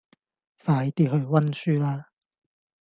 [0.65, 2.07] 快啲去溫書啦